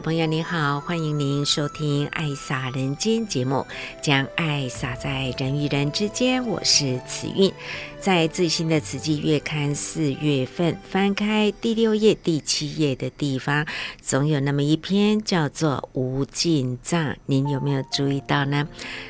[0.00, 3.66] 朋友，您好，欢迎您收听《爱洒人间》节目，
[4.00, 6.46] 将爱洒在人与人之间。
[6.46, 7.52] 我是慈韵，
[7.98, 13.66] 在最新的《慈济月刊》四月份，翻开第六页、第七页的地方，
[14.00, 18.66] 总有那么一篇叫做《无尽藏》，您有没有注意到呢？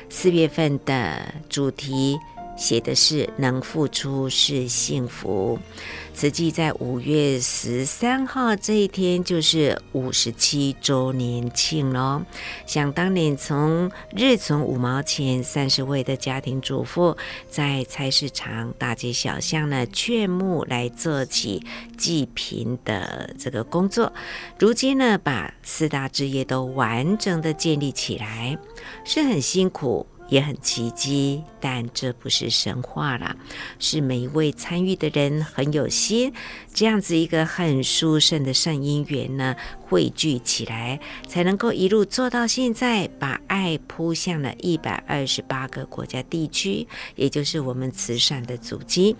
[0.09, 2.17] 四月份的主题
[2.61, 5.57] 写的是“能付出是幸福”。
[6.13, 12.21] 慈济在五月十三号这一天就是五十七周年庆喽。
[12.67, 17.17] 想当年从日存五毛钱，三十位的家庭主妇
[17.49, 21.65] 在菜市场大街小巷呢劝募来做起
[21.97, 24.13] 济贫的这个工作，
[24.59, 28.59] 如今呢把四大志业都完整的建立起来，
[29.03, 30.05] 是很辛苦。
[30.31, 33.35] 也很奇迹，但这不是神话了，
[33.79, 36.33] 是每一位参与的人很有心，
[36.73, 49.15] 这样子一个很殊胜的善因缘呢，汇聚起来，才能够一路做到现在，把爱铺向了一百二十八个国家地区，也就是我们慈善的足迹。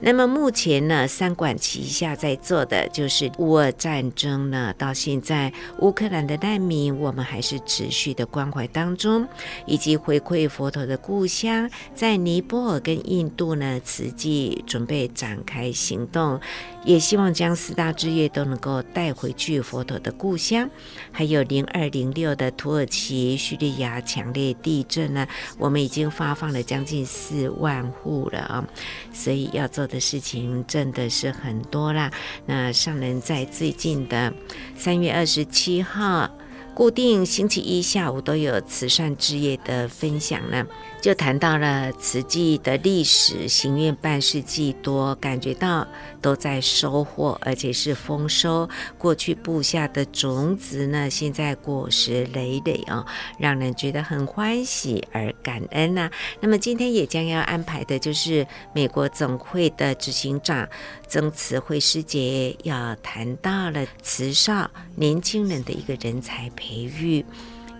[0.00, 9.26] 那么目前呢，三管齐下在做的就是乌俄战争呢，到现在乌克兰的难民，我们还是持续的关怀当中，
[9.66, 10.42] 以及回馈。
[10.52, 16.38] 佛陀的故乡在尼泊尔跟印度呢，慈济准备展开行动，
[16.84, 20.68] 也希望将四大志业都能够带回去佛陀的故乡。
[21.10, 25.26] 还有零二零六的土耳其叙利亚强烈地震呢，
[25.58, 28.66] 我们已经发放了将近四万户了啊，
[29.12, 32.10] 所以要做的事情真的是很多啦。
[32.46, 34.32] 那上人在最近的
[34.76, 36.30] 三月二十七号。
[36.74, 40.66] 固定星期一下午都有慈善志业的分享呢，
[41.02, 45.84] 就谈到了慈济的历史，行愿半世纪多，感觉到
[46.20, 48.70] 都在收获，而且是丰收。
[48.96, 56.08] 过去布下的种子呢，现在果实累累啊、哦，让人觉得很欢喜而感恩呐、
[56.40, 60.68] 那么今天也将要安排的就是美国总会的执行长
[61.08, 67.24] 曾慈慧师姐要谈到了慈少年轻人的一个人才培育，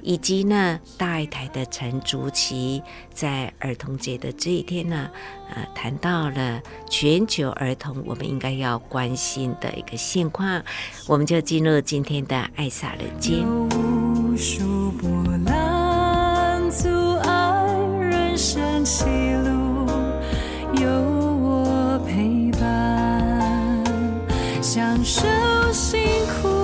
[0.02, 2.82] 以及呢，大爱台的陈竹琪
[3.14, 5.08] 在儿童节的这一天呢，
[5.54, 10.62] 呃，谈到了全球儿童我们应该要关心的一个现况，
[11.06, 13.42] 我们就进入今天的爱洒人间。
[20.74, 23.84] 有我陪伴，
[24.62, 25.22] 享受
[25.72, 26.61] 幸福。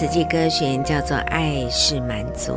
[0.00, 2.52] 到的慈济歌选叫做《爱是满足》，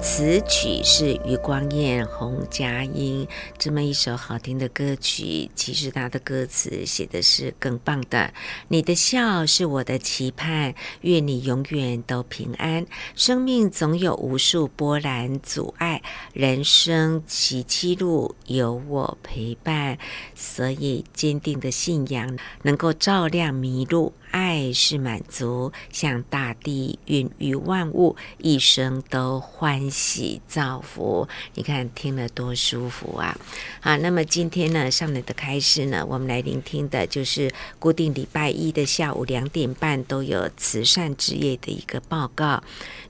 [0.00, 3.26] 词曲是余光艳、洪佳音，
[3.58, 5.50] 这么一首好听的歌曲。
[5.56, 8.32] 其实它的歌词写的是更棒的。
[8.68, 12.86] 你的笑是我的期盼，愿你永远都平安。
[13.16, 16.00] 生命总有无数波澜阻碍，
[16.32, 19.98] 人生崎岖路有我陪伴，
[20.36, 24.12] 所以坚定的信仰能够照亮迷路。
[24.30, 31.28] 爱是满足，向大地孕育万物，一生都欢喜造福。
[31.54, 33.36] 你看，听了多舒服啊！
[33.80, 42.62] 好，那么今天呢，上来的开示呢，我们来聆听的就是固定礼拜一的下午两点半都有慈善之夜的一个报告。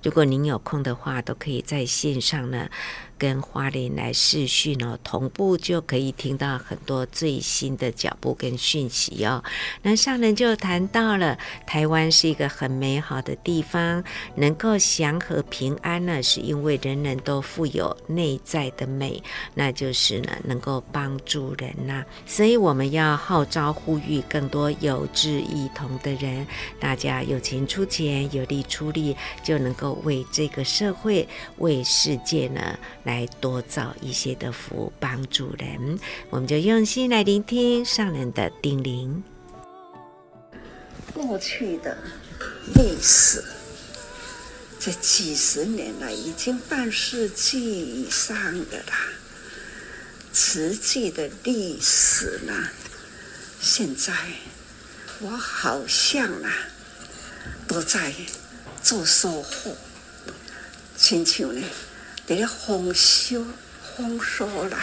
[0.02, 2.68] 如果您有空的话，都可以在线上呢。
[3.18, 9.42] 跟花莲来视讯哦，同步就可以听到很多最新的脚步跟讯息哦。
[9.82, 11.36] 那上人就谈到了
[11.66, 14.04] 台湾是一个很美好的地方，
[14.36, 19.22] 能够祥和平安呢，是因为人人都富有内在的美，
[19.54, 26.46] 那就是呢能够帮助人呐、所以我们要号召呼吁更多有志一同的人，
[26.78, 32.78] 大家有钱出钱，有力出力，就能够为这个社会、为世界呢。
[33.08, 39.22] 来多造一些的福，帮助人，我们就用心来聆听上人的叮咛。
[41.14, 41.96] 过去的
[42.74, 43.42] 历史，
[44.78, 48.36] 这几十年来已经半世纪以上
[48.68, 49.08] 的啦。
[50.34, 52.52] 实际的历史呢，
[53.58, 54.12] 现在
[55.20, 56.52] 我好像啊，
[57.66, 58.12] 都在
[58.82, 59.74] 做收获，
[60.94, 61.62] 亲像呢。
[62.28, 63.42] 给它丰收，
[63.96, 64.78] 丰收了。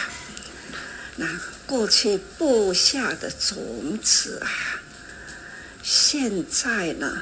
[1.18, 4.82] 那过去播下的种子啊，
[5.84, 7.22] 现在呢，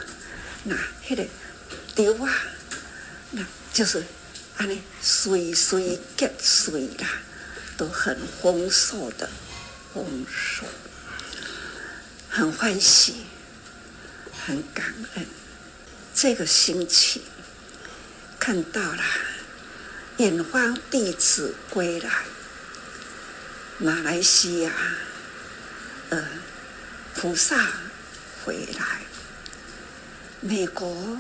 [0.64, 0.78] 那
[1.10, 1.26] 那个
[1.94, 2.34] 丢啊，
[3.32, 4.02] 那就是
[4.56, 7.06] 啊，你水水结水啦，
[7.76, 9.30] 都很丰收的
[9.94, 10.66] 丰收，
[12.30, 13.26] 很欢喜，
[14.48, 15.26] 很感恩。
[16.16, 17.24] 这个星期
[18.40, 19.04] 看到了。
[20.18, 22.10] 远方弟子归来，
[23.80, 24.72] 马来西亚，
[26.10, 26.24] 呃，
[27.16, 27.68] 菩萨
[28.46, 29.02] 回来，
[30.40, 31.18] 美国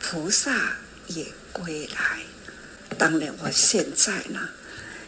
[0.00, 0.76] 菩萨
[1.08, 2.20] 也归来。
[2.96, 4.48] 当然，我现在呢，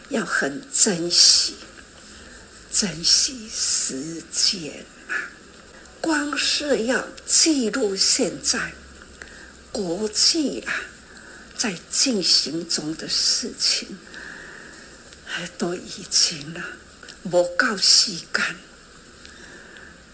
[0.09, 1.55] 要很珍惜，
[2.69, 5.15] 珍惜时间啊！
[6.01, 8.73] 光是要记录现在
[9.71, 10.73] 国际啊。
[11.65, 13.97] 在进行中的事情，
[15.57, 16.63] 都已经了，
[17.23, 18.55] 无够时间，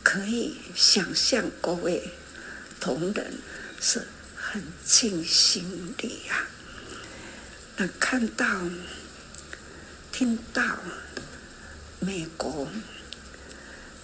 [0.01, 2.09] 可以想象各位
[2.79, 3.33] 同仁
[3.81, 6.47] 是很尽心力呀。
[7.75, 8.47] 能看到、
[10.13, 10.63] 听到
[11.99, 12.69] 美国，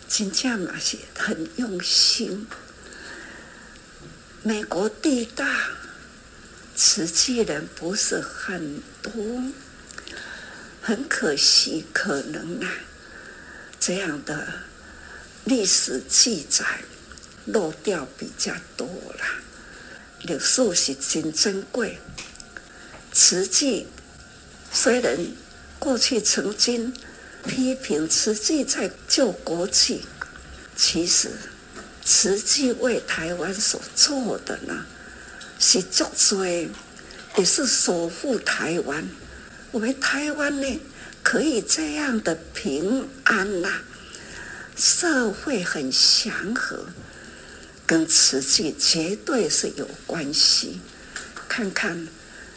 [0.10, 2.46] 真正嘛是很用心，
[4.44, 5.70] 美国地大。
[6.78, 9.12] 瓷器人不是很多，
[10.80, 12.72] 很可惜，可能啊，
[13.80, 14.48] 这样的
[15.44, 16.64] 历史记载
[17.46, 19.26] 漏掉比较多了。
[20.22, 21.98] 历史是真珍贵，
[23.12, 23.88] 瓷器
[24.72, 25.18] 虽然
[25.80, 26.94] 过去曾经
[27.48, 30.06] 批评瓷器在救国际，
[30.76, 31.32] 其实
[32.06, 34.86] 瓷器为台湾所做的呢，
[35.60, 36.70] 是足罪，
[37.36, 39.10] 也是守护台湾。
[39.72, 40.80] 我们台湾呢，
[41.24, 43.82] 可以这样的平安呐、
[44.76, 46.86] 社会很祥和，
[47.88, 50.80] 跟慈济绝对是有关系。
[51.50, 52.08] 看看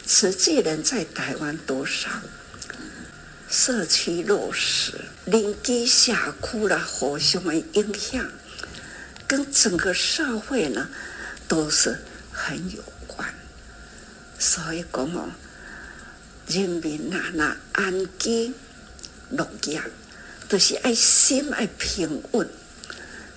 [0.04, 2.10] 慈济人在台湾多少，
[3.48, 4.92] 社区落实，
[5.24, 8.30] 邻居社区了，互相的影响，
[9.26, 10.86] 跟整个社会呢，
[11.48, 11.98] 都是。
[12.32, 12.82] 很有，
[14.40, 15.28] 所以讲哦，
[16.48, 18.54] 人民呐，那安居
[19.28, 19.82] 乐业，
[20.48, 22.48] 都是爱心爱平稳，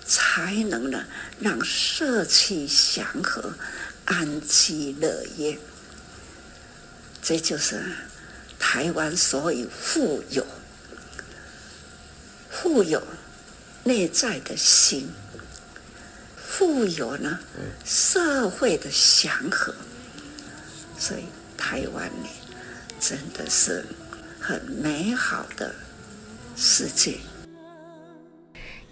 [0.07, 1.03] 才能呢
[1.39, 3.53] 让社区祥和、
[4.05, 5.59] 安居乐业。
[7.21, 7.83] 这就是
[8.57, 10.47] 台湾所以富有、
[12.49, 13.03] 富有
[13.83, 15.11] 内在的心。
[16.37, 17.39] 富有呢，
[17.83, 19.75] 社会的祥和，
[20.97, 21.25] 所以
[21.57, 22.29] 台湾呢，
[22.99, 23.85] 真的是
[24.39, 25.73] 很美好的
[26.55, 27.17] 世界。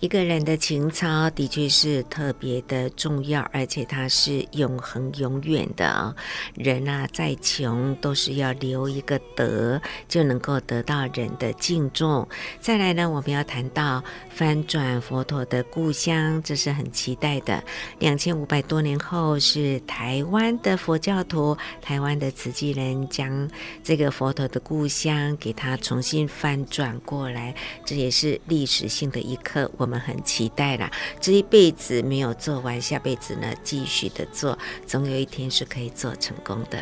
[0.01, 6.15] 一个人的情操的确是特别的重要，而且它是永恒、永远的。
[6.55, 12.27] 人啊，再穷都是要留一个德，就能够得到人的敬重。
[12.60, 17.63] 再来呢，我们要谈到翻转佛陀的故乡，这是很期待的。
[18.00, 23.48] 两千五百多年后，是台湾的佛教徒、台湾的慈济人将
[23.84, 27.53] 这个佛陀的故乡给他重新翻转过来，
[27.86, 29.72] 这也是历史性的一刻。
[29.77, 34.58] 我我们很期待啦，这一辈子没有做完，下辈子呢继续的做，
[34.88, 36.82] 总有一天是可以做成功的。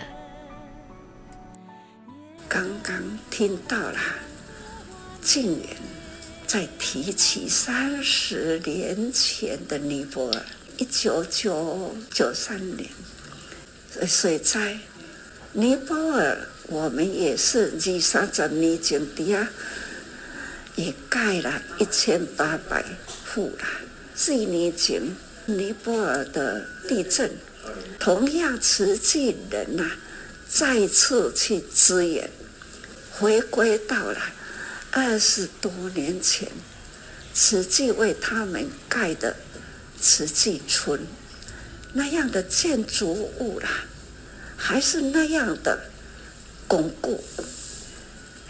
[2.47, 3.01] 刚刚
[3.31, 3.97] 听到了
[5.23, 5.75] 静远
[6.45, 10.45] 在提起三十年前的尼泊尔，
[10.77, 12.87] 一九九九三年，
[14.07, 14.77] 所以在
[15.53, 16.37] 尼泊尔，
[16.67, 19.47] 我们也是二三十年前的。
[20.79, 22.85] 也盖了一千八百
[23.27, 23.65] 户了。
[24.15, 25.01] 四年前
[25.45, 27.29] 尼泊尔的地震，
[27.99, 29.91] 同样慈济人呐、
[30.47, 32.29] 再次去支援，
[33.11, 34.21] 回归到了
[34.91, 36.47] 二十多年前，
[37.33, 39.35] 慈济为他们盖的
[39.99, 41.01] 慈济村，
[41.91, 43.69] 那样的建筑物啦，
[44.55, 45.91] 还是那样的
[46.69, 47.21] 巩固。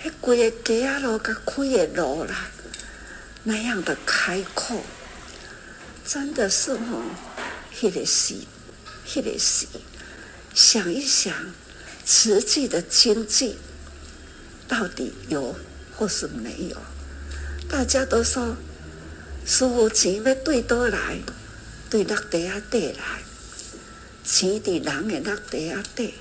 [0.01, 2.49] 那规个街啊路，甲开的路啦，
[3.43, 4.81] 那样的开阔，
[6.05, 7.01] 真的是吼，
[7.77, 8.35] 迄个是，
[9.05, 9.67] 迄个是，
[10.53, 11.33] 想一想，
[12.05, 13.57] 实际的经济
[14.69, 15.53] 到底有
[15.97, 16.77] 或是没有？
[17.67, 18.55] 大家都说，
[19.45, 21.19] 师父钱要对倒来，
[21.89, 23.21] 对落地啊底来，
[24.23, 26.13] 钱伫人的落地啊底，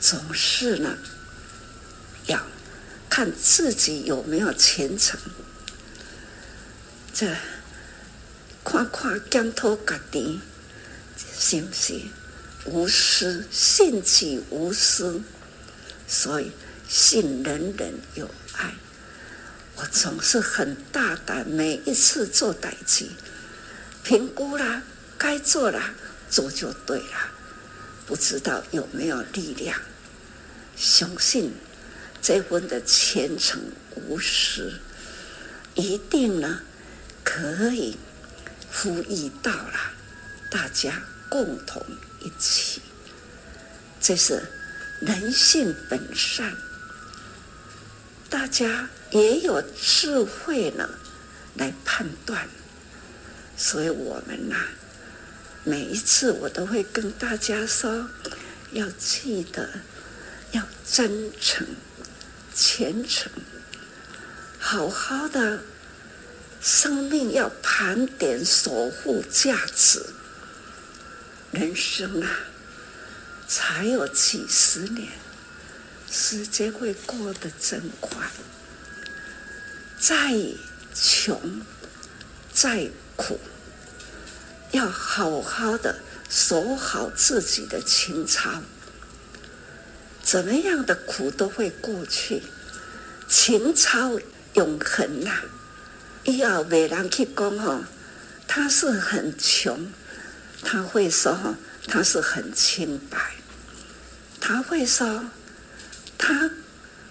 [0.00, 0.96] 总是呢，
[2.24, 2.40] 要。
[3.08, 5.18] 看自己有没有虔诚，
[7.12, 7.34] 这
[8.64, 10.40] 看看检讨家己，
[11.16, 12.00] 是不是
[12.66, 13.46] 无私？
[13.50, 15.20] 信己无私，
[16.06, 16.52] 所以
[16.88, 18.74] 信人人有爱。
[19.76, 23.06] 我总是很大胆，每一次做代志，
[24.04, 24.82] 评估了
[25.16, 25.94] 该做了，
[26.28, 27.32] 做就对了。
[28.06, 29.80] 不知道有没有力量，
[30.76, 31.52] 相信。
[32.28, 33.58] 这份的虔诚
[33.94, 34.78] 无私，
[35.74, 36.60] 一定呢
[37.24, 37.96] 可以
[38.70, 39.94] 呼吁到了
[40.50, 41.82] 大家共同
[42.20, 42.82] 一起。
[43.98, 44.42] 这是
[45.00, 46.54] 人性本善，
[48.28, 50.86] 大家也有智慧呢
[51.54, 52.46] 来判断。
[53.56, 54.66] 所以我们呐，
[55.64, 58.10] 每一次我都会跟大家说，
[58.72, 59.66] 要记得
[60.52, 61.66] 要真诚。
[62.60, 63.30] 虔诚，
[64.58, 65.60] 好好的
[66.60, 70.04] 生命要盘点守护价值。
[71.52, 72.28] 人生啊，
[73.46, 75.08] 才有几十年，
[76.10, 78.28] 时间会过得真快。
[80.00, 80.34] 再
[80.92, 81.62] 穷
[82.52, 83.38] 再苦，
[84.72, 88.60] 要好好的守好自己的情操。
[90.30, 92.42] 怎么样的苦都会过去，
[93.26, 94.20] 情操
[94.52, 95.44] 永恒呐、啊！
[96.24, 97.82] 以后没人去讲吼，
[98.46, 99.90] 他是很穷，
[100.62, 101.56] 他会说
[101.86, 103.18] 他是很清白，
[104.38, 105.30] 他会说
[106.18, 106.50] 他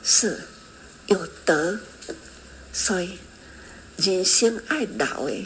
[0.04, 0.40] 是
[1.08, 1.80] 有德，
[2.72, 3.18] 所以
[3.96, 5.44] 人生爱老诶，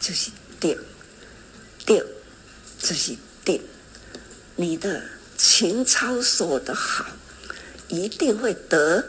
[0.00, 0.78] 就是定，
[1.84, 2.02] 定
[2.78, 3.14] 就是
[3.44, 3.60] 定，
[4.56, 5.02] 你的。
[5.44, 7.04] 情操守得好，
[7.88, 9.04] 一定会得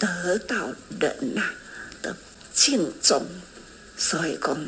[0.00, 1.44] 得到人呐
[2.02, 2.16] 的
[2.52, 3.24] 敬重。
[3.96, 4.58] 所以讲，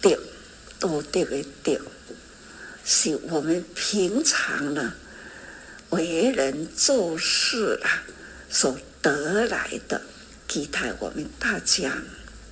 [0.00, 0.18] 德
[0.78, 1.78] 道德的德，
[2.86, 4.94] 是我们平常呢
[5.90, 8.02] 为人做事啊
[8.48, 10.00] 所得来的。
[10.48, 12.02] 期待我们大家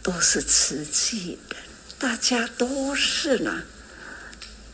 [0.02, 1.58] 都是慈济人，
[1.98, 3.62] 大家都是呢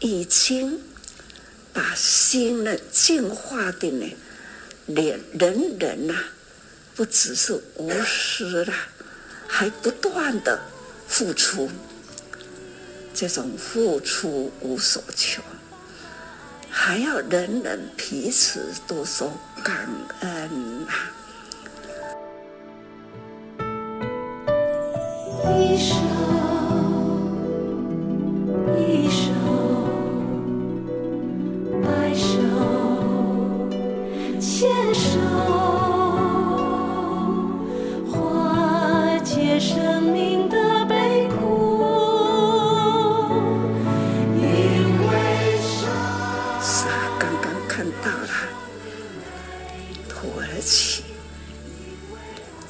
[0.00, 0.82] 已经。
[1.74, 4.16] 把心呢净化的呢，
[4.86, 6.14] 连人人呐、
[6.94, 8.72] 不只是无私啦，
[9.48, 10.60] 还不断的
[11.08, 11.68] 付出，
[13.12, 15.42] 这种付出无所求，
[16.70, 19.32] 还要人人彼此都说
[19.64, 19.88] 感
[20.20, 21.10] 恩呐、啊。
[25.60, 26.33] 一生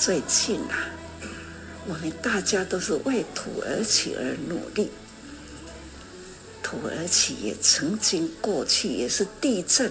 [0.05, 0.91] 最近啊，
[1.87, 4.91] 我们大家都是为土耳其而努力。
[6.63, 9.91] 土耳其也曾经过去也是地震，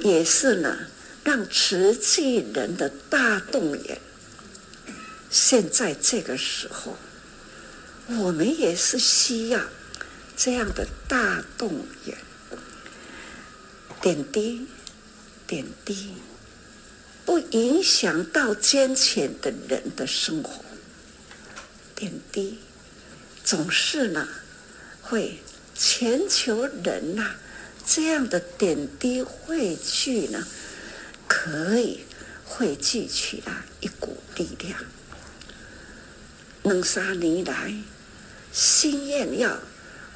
[0.00, 0.78] 也是呢，
[1.22, 4.00] 让慈济人的大动员。
[5.28, 6.96] 现在这个时候，
[8.06, 9.60] 我们也是需要
[10.38, 12.16] 这样的大动员，
[14.00, 14.66] 点滴
[15.46, 16.14] 点滴，
[17.28, 20.64] 不影响到艰浅的人的生活，
[21.94, 22.58] 点滴。
[23.44, 24.26] 总是呢，
[25.02, 25.38] 会
[25.74, 27.36] 全球人呐、啊，
[27.84, 30.42] 这样的点滴汇聚呢，
[31.26, 32.00] 可以
[32.46, 34.80] 汇聚起来一股力量。
[36.62, 37.74] 两三年来，
[38.50, 39.58] 心愿要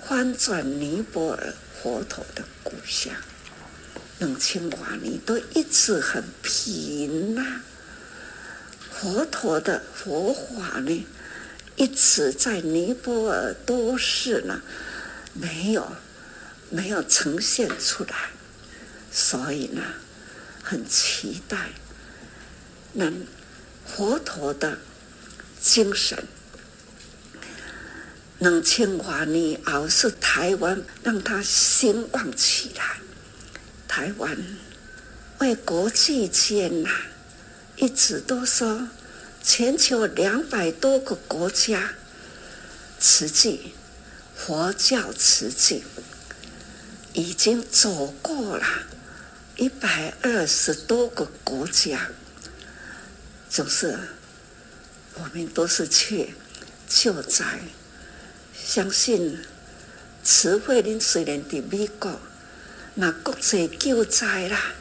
[0.08, 1.52] 翻转尼泊尔
[1.82, 3.14] 佛陀的故乡，
[4.22, 7.60] 两千多年都一直很平呐、啊。
[8.92, 11.06] 佛陀的佛法呢，
[11.74, 14.62] 一直在尼泊尔都是呢，
[15.32, 15.90] 没有
[16.70, 18.30] 没有呈现出来，
[19.10, 19.82] 所以呢，
[20.62, 21.70] 很期待
[22.92, 23.26] 能
[23.84, 24.78] 佛陀的。
[25.60, 26.18] 精神，
[28.40, 32.96] 两千多年后是台湾让它兴旺起来。
[33.94, 34.38] 台湾
[35.40, 36.88] 为国际间呐，
[37.76, 38.88] 一直都说
[39.42, 41.92] 全球两百多个国家，
[42.98, 43.74] 慈济
[44.34, 45.84] 佛教慈济
[47.12, 48.66] 已经走过了
[49.56, 52.08] 一百二十多个国家，
[53.50, 53.98] 就是。
[55.16, 56.32] 我们都是去
[56.88, 57.44] 救灾，
[58.54, 59.38] 相信
[60.24, 62.18] 慈惠您虽然在美国，
[62.94, 64.74] 那国际救灾啦，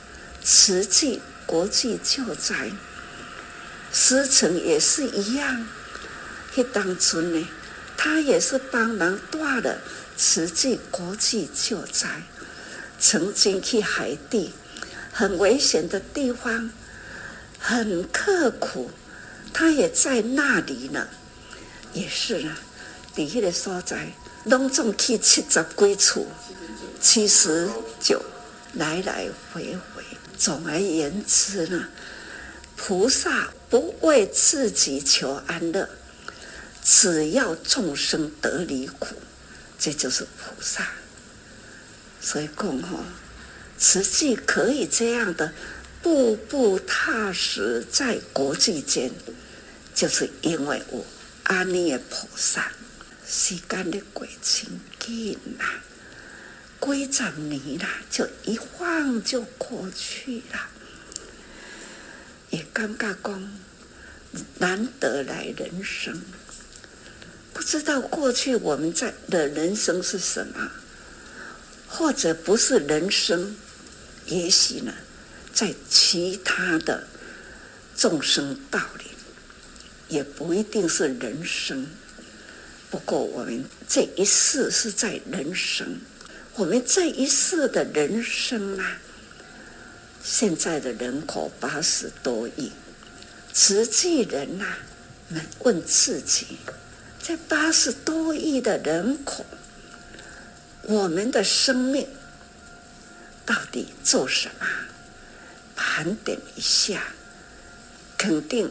[0.43, 2.71] 慈济国际救灾，
[3.93, 5.65] 师承也是一样。
[6.53, 7.47] 去当村呢，
[7.95, 9.79] 他也是帮忙带了
[10.17, 12.23] 慈济国际救灾，
[12.99, 14.51] 曾经去海地
[15.13, 16.69] 很危险的地方，
[17.57, 18.91] 很刻苦。
[19.53, 21.07] 他也在那里呢，
[21.93, 22.57] 也是呢。
[23.15, 24.11] 底下的所在，
[24.45, 26.27] 拢总去七十几处，
[27.01, 27.67] 七十
[27.99, 28.23] 九
[28.73, 30.03] 来来回回。
[30.37, 31.87] 总而言之呢，
[32.77, 35.89] 菩萨不为自己求安乐，
[36.83, 39.15] 只要众生得离苦，
[39.77, 40.87] 这就是菩萨。
[42.21, 43.03] 所以讲哈，
[43.79, 45.51] 实际可以这样的
[46.01, 49.11] 步步踏实在国际间。
[49.93, 51.05] 就是因为我
[51.43, 52.71] 阿弥陀菩萨，
[53.27, 55.65] 时间的鬼情紧呐，
[56.81, 60.67] 几十年啦，就一晃就过去了。
[62.49, 63.59] 也感觉讲
[64.57, 66.21] 难得来人生，
[67.53, 70.71] 不知道过去我们在的人生是什么，
[71.87, 73.55] 或者不是人生，
[74.25, 74.93] 也许呢，
[75.53, 77.07] 在其他的
[77.95, 79.05] 众生道里。
[80.09, 81.87] 也不一定是人生，
[82.89, 86.01] 不过我们这一世是在人生，
[86.55, 88.97] 我们这一世的人生啊，
[90.21, 92.71] 现在的人口八十多亿，
[93.53, 94.77] 实际人呐、啊，
[95.29, 96.57] 们问自己，
[97.23, 99.45] 这八十多亿的人口，
[100.83, 102.05] 我们的生命
[103.45, 104.67] 到底做什么？
[105.73, 107.01] 盘点一下，
[108.17, 108.69] 肯定。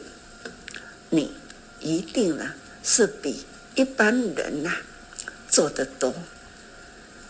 [1.12, 1.32] 你
[1.80, 4.76] 一定呢是比一般人呐、
[5.48, 6.14] 做得多。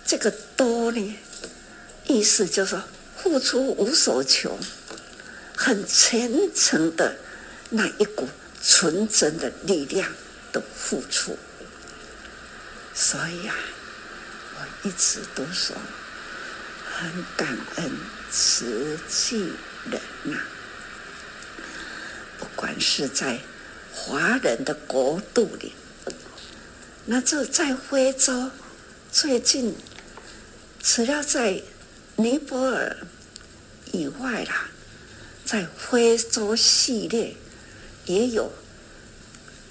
[0.06, 1.18] 这个多呢，
[2.06, 2.82] 意思就是说
[3.16, 4.58] 付出无所求，
[5.56, 7.16] 很虔诚的
[7.70, 8.28] 那一股
[8.62, 10.12] 纯真的力量
[10.52, 11.38] 的付出。
[12.94, 13.54] 所以啊，
[14.56, 15.76] 我一直都说
[16.84, 17.90] 很感恩
[18.30, 19.52] 慈济
[19.90, 20.38] 人呐、
[22.38, 23.38] 不管是在。
[23.92, 25.74] 华人的国度里，
[27.06, 28.50] 那这在非洲，
[29.12, 29.74] 最近
[30.82, 31.62] 除了在
[32.16, 32.96] 尼泊尔
[33.92, 34.70] 以外啦，
[35.44, 37.36] 在非洲系列
[38.06, 38.50] 也有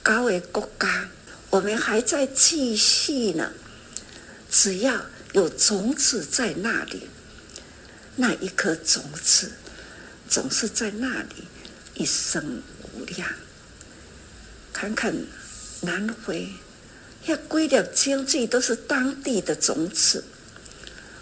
[0.03, 1.09] 高维国家，
[1.49, 3.51] 我们还在继续呢。
[4.51, 7.07] 只要有种子在那里，
[8.15, 9.51] 那一颗种子
[10.27, 11.47] 总是在那里
[11.93, 12.61] 一生
[12.93, 13.29] 无量。
[14.73, 15.13] 看看
[15.81, 16.49] 南非，
[17.25, 20.23] 要归了经济都是当地的种子，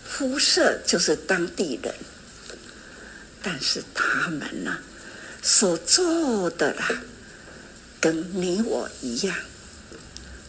[0.10, 1.94] 肤色就是当地人，
[3.44, 4.80] 但是他们呢，
[5.44, 7.02] 所做的啦，
[8.00, 9.36] 跟你我一样，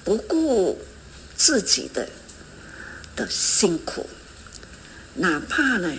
[0.04, 0.80] 不顾
[1.36, 2.08] 自己的
[3.14, 4.08] 的辛苦，
[5.14, 5.92] 哪怕呢，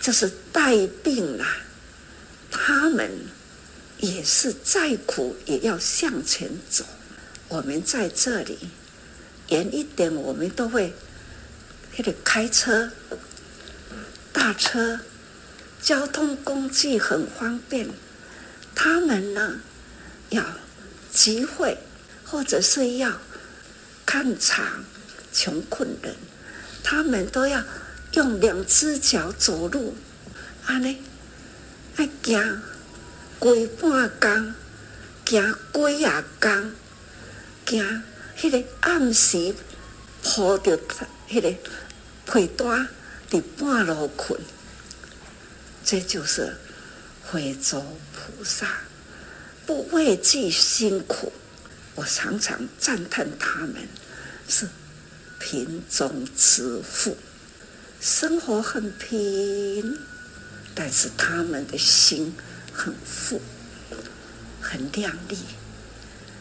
[0.00, 1.58] 就是带病啦，
[2.50, 3.10] 他们
[3.98, 6.84] 也是再苦也要向前走。
[7.48, 8.58] 我们在这里
[9.50, 10.92] 远一点，我们都会
[11.96, 12.90] 给你开车、
[14.32, 14.98] 大车，
[15.80, 17.88] 交通工具很方便。
[18.74, 19.60] 他们呢，
[20.30, 20.42] 要
[21.12, 21.78] 集会
[22.24, 23.12] 或者是要
[24.04, 24.84] 看场，
[25.32, 26.16] 穷困人，
[26.82, 27.62] 他们都要
[28.14, 29.94] 用两只脚走路，
[30.66, 31.00] 安尼，
[31.94, 32.60] 爱行
[33.38, 34.54] 规半工，
[35.24, 36.72] 行几啊工，
[37.64, 38.02] 行
[38.36, 39.54] 迄个暗时
[40.24, 40.76] 铺着
[41.28, 41.54] 迄个
[42.34, 42.88] 会单
[43.30, 44.40] 伫半路困，
[45.84, 46.56] 这就是
[47.22, 47.80] 非洲。
[48.12, 48.66] 菩萨
[49.64, 51.32] 不畏惧辛苦，
[51.94, 53.86] 我常常赞叹他们
[54.48, 54.68] 是
[55.38, 57.16] 贫中之富，
[58.00, 59.96] 生活很贫，
[60.74, 62.34] 但是他们的心
[62.72, 63.40] 很富，
[64.60, 65.38] 很亮丽，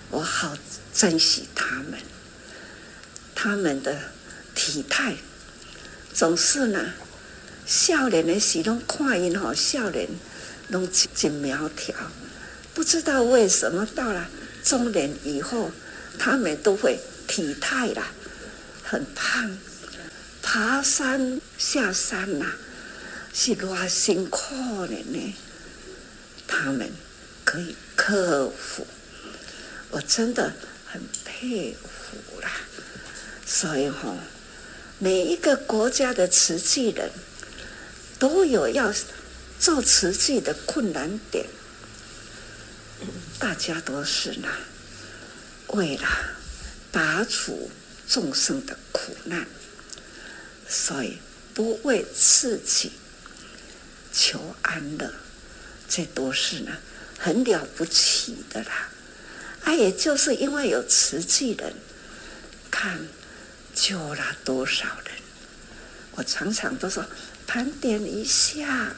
[0.09, 0.57] 我好
[0.91, 1.99] 珍惜他们。
[3.35, 3.99] 他们的
[4.55, 5.17] 体态
[6.13, 6.93] 总是呢，
[7.65, 10.07] 少年的时拢看因吼，少年。
[10.71, 11.93] 都真苗条，
[12.73, 14.27] 不知道为什么到了
[14.63, 15.69] 中年以后，
[16.17, 18.07] 他们都会体态啦，
[18.81, 19.55] 很胖，
[20.41, 22.57] 爬山下山呐、啊，
[23.35, 24.55] 是偌辛苦
[24.87, 25.35] 的呢。
[26.47, 26.89] 他们
[27.43, 28.87] 可以克服，
[29.91, 30.53] 我真的
[30.87, 32.49] 很佩服啦。
[33.45, 34.17] 所以吼，
[35.03, 37.11] 每一个国家的慈济人
[38.17, 38.93] 都有要。
[39.59, 41.45] 做慈济的困难点，
[43.39, 44.49] 大家都是呢，
[45.67, 46.05] 为了
[46.91, 47.71] 拔除
[48.05, 49.47] 众生的苦难，
[50.67, 51.17] 所以
[51.53, 52.91] 不为自己
[54.11, 55.13] 求安乐，
[55.87, 56.77] 这都是呢
[57.17, 58.89] 很了不起的啦。
[59.63, 61.73] 啊，也就是因为有慈济人，
[62.69, 62.99] 看
[63.73, 65.15] 救了多少人，
[66.11, 67.05] 我常常都说
[67.47, 68.95] 盘点一下。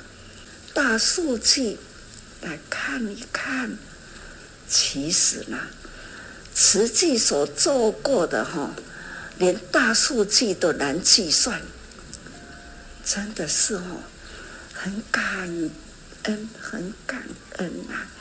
[0.73, 1.77] 大数据
[2.41, 3.77] 来看一看，
[4.67, 5.57] 其实呢，
[6.53, 8.71] 实际所做过的哈，
[9.38, 11.61] 连大数据都难计算，
[13.05, 14.01] 真的是哦，
[14.73, 15.47] 很感
[16.23, 17.23] 恩，很感
[17.57, 18.11] 恩啊。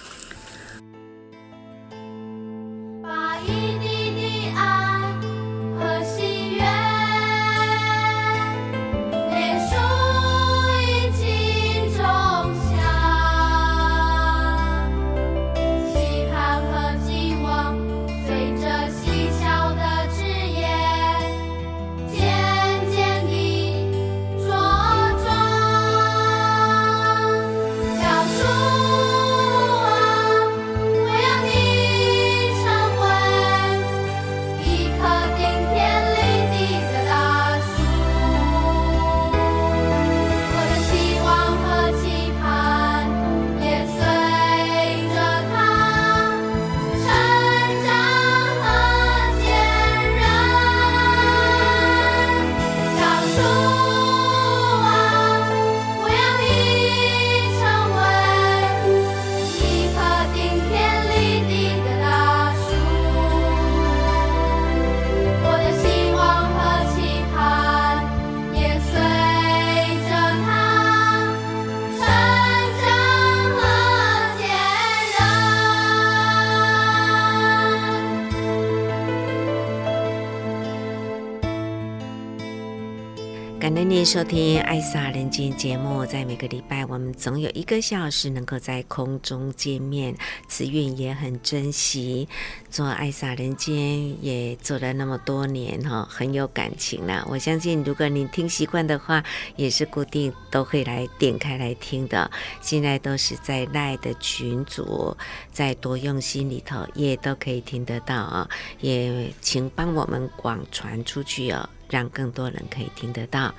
[84.14, 90.14] 收听《爱洒人间》节目，在每个礼拜，我们总有一个小时能够在空中见面。
[90.46, 92.28] 慈韵也很珍惜
[92.70, 93.74] 做《爱洒人间》，
[94.20, 97.26] 也做了那么多年哈，很有感情了。
[97.28, 99.20] 我相信，如果你听习惯的话，
[99.56, 102.30] 也是固定都会来点开来听的。
[102.60, 105.16] 现在都是在赖的群组，
[105.50, 108.48] 在多用心里头也都可以听得到啊。
[108.78, 113.52] 也请帮我们广传出去哦，让更多人可以听得到。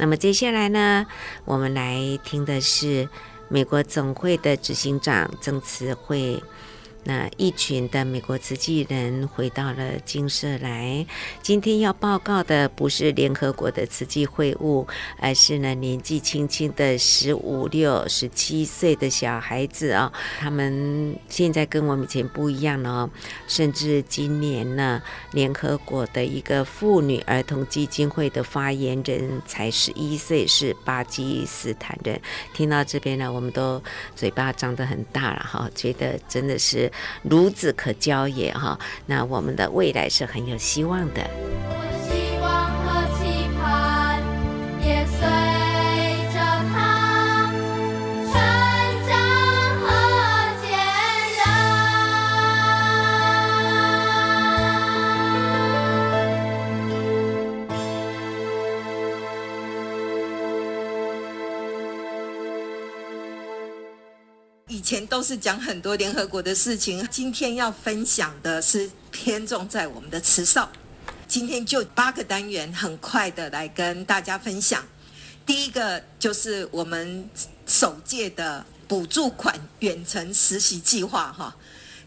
[0.00, 1.04] 那么接下来呢，
[1.44, 3.08] 我们来听的是
[3.48, 6.40] 美国总会的执行长曾慈惠。
[7.04, 11.06] 那一群的美国慈济人回到了金舍来，
[11.40, 14.86] 今天要报告的不是联合国的慈济会务，
[15.18, 23.10] 而是呢年纪轻轻的十五六、十七岁的小孩子啊、哦，他们现在跟我们以前不一样了哦，
[23.46, 25.00] 甚至今年呢，
[25.32, 32.20] 联合国的一个妇女儿童基金会的发言人才十一岁，是巴基斯坦人。
[32.52, 33.82] 听到这边呢，我们都
[34.14, 36.87] 嘴巴张得很大了哈，觉得真的是。
[37.28, 41.28] 孺子可教也哈，那我们的未来是很有希望的。
[64.88, 70.66] 前都是讲很多联合国的事情，今天要分享的是偏重在我们的慈少。
[71.26, 74.82] 今天就八个单元，很快的来跟大家分享。
[75.44, 77.28] 第一个就是我们
[77.66, 81.54] 首届的补助款远程实习计划，哈。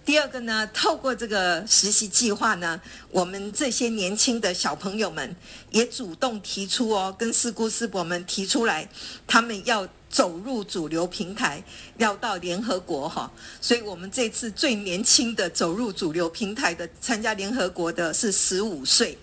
[0.04, 5.36] 第二个呢，透过这个实习计划呢，我们这些年轻的小朋友们
[5.70, 8.90] 也主动提出哦，跟师姑师伯们提出来，
[9.28, 9.88] 他们要。
[10.12, 11.64] 走入主流平台，
[11.98, 19.18] 要到联合国哈，所以我们这次最年轻的走入主流平台的参加联合国的是十五岁，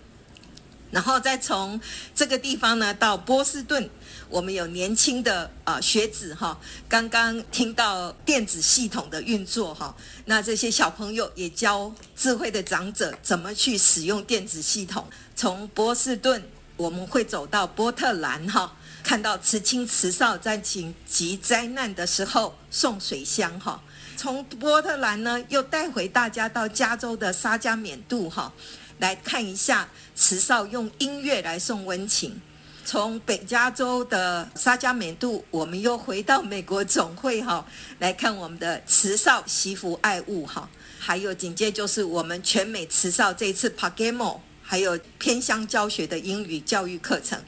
[0.90, 1.78] 然后再从
[2.14, 3.88] 这个地方呢到波士顿，
[4.30, 15.06] 我们有年轻的啊学子哈，刚刚听到电子系统的运作哈，那这些小朋友也教智慧的长者怎么去使用电子系统。
[15.36, 16.42] 从波士顿
[16.78, 18.74] 我们会走到波特兰哈。
[19.08, 23.82] 看到慈亲慈少在紧急灾难的时候送水箱哈，
[24.18, 28.52] 从波特兰呢又带回大家到加州的沙加缅度哈，
[28.98, 32.38] 来看一下慈少用音乐来送温情。
[32.84, 37.66] 从北加州的沙加缅度，我们又回到美国总会哈，
[38.00, 40.68] 来看我们的慈少惜福爱物哈，
[40.98, 47.42] 还有紧接就是我们全美慈少这次 Pagamo，还有偏乡教学的英语教育课程。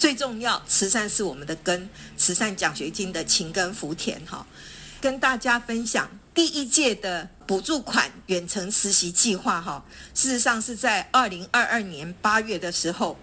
[0.00, 1.86] 最重要，慈善是我们的根。
[2.16, 4.46] 慈善奖学金的勤耕福田，哈，
[4.98, 9.84] 跟大家分享第一届的补助款远程实习计划，哈，
[10.14, 13.14] 事实上是在二零二二年八月的时候，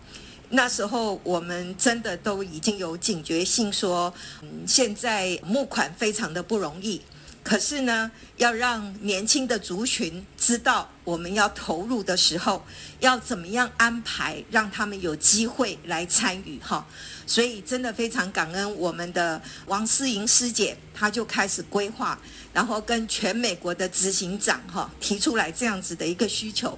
[0.49, 4.13] 那时候我们真的都已经有警觉性，说，
[4.43, 7.01] 嗯，现在募款非常的不容易。
[7.47, 12.61] 可是呢，要让年轻的族群知道我们要投入的时候，
[12.99, 16.85] 要怎么样安排，让他们有机会来参与哈。
[17.25, 22.19] 所以真的非常感恩我们的王思莹师姐，她就开始规划，
[22.51, 26.77] 然后跟全美国的执行长哈提出来这样子的一个需求。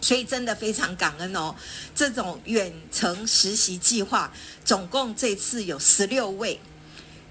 [0.00, 1.52] 所以真的非常感恩哦，
[1.92, 4.32] 这种远程实习计划，
[4.64, 6.60] 总共这次有十六位，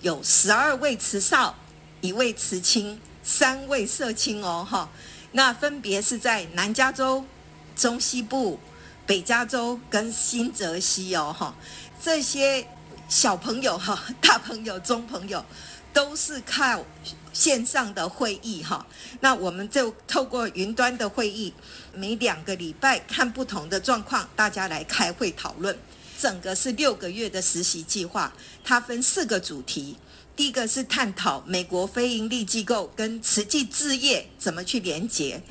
[0.01, 1.57] 有十二位慈少。
[2.01, 4.89] 一位慈亲，三位社青哦，哈，
[5.31, 7.25] 那分别是在南加州、
[7.75, 8.59] 中西部、
[9.05, 11.55] 北加州跟新泽西哦，哈，
[12.01, 12.67] 这些
[13.09, 15.43] 小朋友哈、 大朋友、中朋友
[15.91, 16.85] 都是靠
[17.33, 18.85] 线上的会议哈，
[19.19, 21.53] 那我们就透过云端的会议，
[21.93, 25.77] 每两个礼拜看不同的状况，大家来开会讨论。
[26.19, 28.33] 整个是六个月的实习计划，
[28.63, 29.95] 它分四个主题。
[30.37, 35.41] 第一个是探讨美国非营利机构跟慈济置业怎么去连结；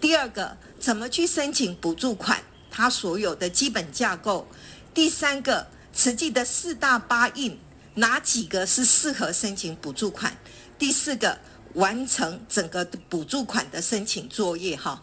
[0.00, 4.46] 第二个，怎么去申请补助款，它所有的基本架构；
[4.94, 7.58] 第三个，慈济的四大八印
[7.96, 10.32] 哪几个是适合申请补助款；
[10.78, 11.38] 第四个，
[11.74, 14.74] 完成整个补助款的申请作业。
[14.74, 15.02] 哈，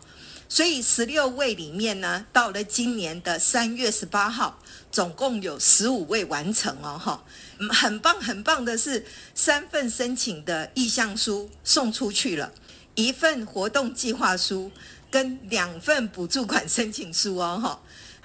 [0.49, 4.57] 所以十六位里面呢，到了今年的三月十八号，
[4.91, 6.97] 总共有十五位完成哦。
[6.97, 7.23] 哈。
[7.71, 12.51] 很棒，很棒的是，三份申请的意向书送出去了，
[12.95, 14.71] 一份活动计划书
[15.09, 17.79] 跟两份补助款申请书哦，哈，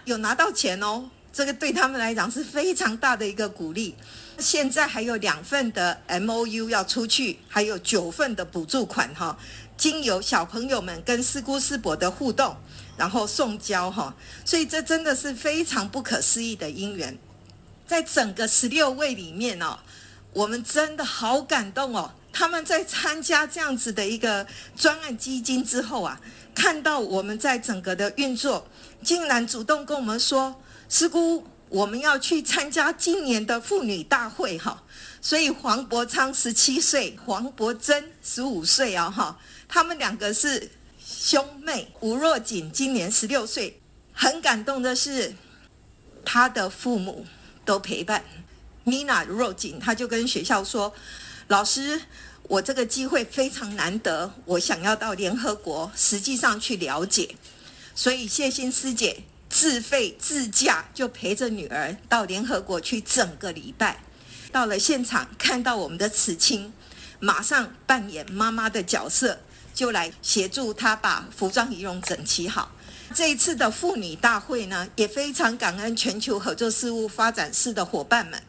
[0.05, 3.95] 有拿到钱哦，这个对他们来讲是非常大的一个鼓励。
[4.39, 9.39] 现在还有两份的 MOU 要出去，还有九份的补助款哈，
[9.77, 12.57] 经由小朋友们跟师姑师伯的互动，
[12.97, 14.15] 然后送交哈，
[14.45, 17.17] 所以这真的是非常不可思议的因缘。
[17.93, 19.79] 在整个十六位里面哦，
[20.33, 22.11] 我们真的好感动哦！
[22.33, 26.19] 他们在参加这样子的一个专案基金之后啊，
[26.55, 28.67] 看到我们在整个的运作，
[29.03, 34.83] 竟然主动跟我们说：“师姑，我们要去参加今年的妇女大会哈。”
[35.21, 41.93] 所以黄伯昌十七岁，黄伯珍十五岁啊哈，他们两个是兄妹。
[42.01, 43.79] 吴若锦今年十六岁，
[44.15, 45.35] 很感动的是，
[46.25, 47.27] 他的父母
[47.65, 48.25] 都陪伴。
[48.85, 50.93] 米娜若锦，他就跟学校说
[51.49, 52.01] ：“老师，
[52.45, 57.37] 我这个机会非常难得，我想要到联合国实际上去了解，
[57.95, 64.03] 所以谢欣师姐自费自驾就陪着女儿到联合国去整个礼拜。
[64.51, 66.73] 到了现场，看到我们的慈青，
[67.21, 69.39] 马上扮演妈妈的角色，
[69.73, 72.73] 就来协助她把服装仪容整齐好。
[73.13, 78.43] 这一次的妇女大会呢，也非常感恩全球合作事务发展室的伙伴们。”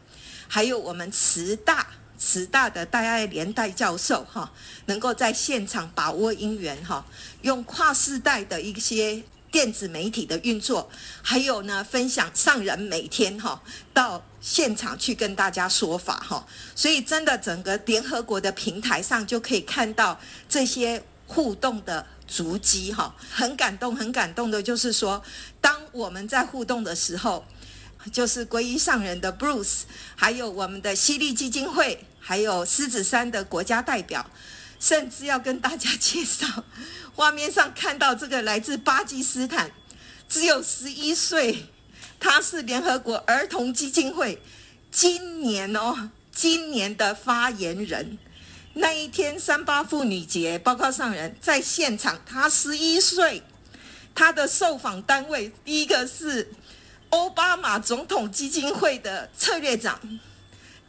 [0.46, 1.86] 还有我们慈大
[2.18, 4.52] 慈大的戴爱莲戴教授哈，
[4.86, 7.04] 能够在现场把握因缘哈，
[7.42, 10.88] 用跨世代的一些电子媒体的运作，
[11.22, 13.60] 还有呢分享上人每天哈
[13.92, 16.46] 到现场去跟大家说法哈，
[16.76, 25.22] 所以真的整个联合国的平台上就可以看到这些互动的足迹哈，很感动很感动的就是说，
[25.60, 27.44] 当我们在互动的时候。
[28.12, 29.84] 就是皈依上人的 Bruce，
[30.14, 34.30] 还有我们的西利基金会，还有狮子山的国家代表，
[34.78, 36.46] 甚至要跟大家介绍，
[37.14, 39.70] 画面上看到这个来自巴基斯坦，
[40.28, 41.70] 只有十一岁，
[42.20, 44.42] 他是联合国儿童基金会
[44.90, 48.18] 今年哦，今年的发言人。
[48.74, 53.42] 那一天三八妇女节，报告上人在现场，他十一岁，
[54.14, 56.52] 他的受访单位第一个是。
[57.10, 60.00] 奥巴马总统基金会的策略长，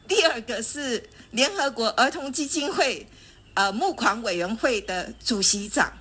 [0.07, 3.05] 第二个是联合国儿童基金会
[3.53, 5.93] 呃募款委员会的主席长，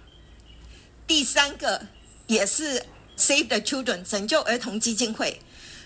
[1.06, 1.86] 第三个
[2.26, 2.82] 也是
[3.18, 5.38] Save the Children 拯救儿童基金会，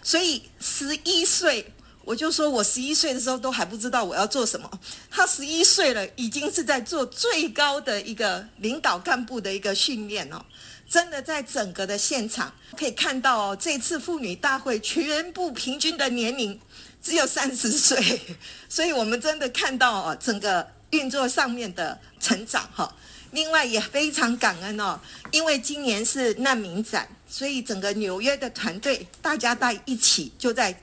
[0.04, 1.72] 所以十一岁
[2.08, 10.42] 我就说我十一岁的时候都还不知道我要做什么，他十一岁了已经是在做最高的一个领导干部的一个训练哦。
[10.88, 16.58] 真的在整个的现场可以看到哦，这次妇女大会全部平均的年龄
[17.02, 18.18] 只有三十岁，
[18.70, 22.90] 所以我们真的看到哦，整个运作上面的成长哈。
[23.32, 24.98] 另外也非常感恩哦，
[25.30, 30.74] 因为今年是难民展，所以整个纽约的团队大家在一起就在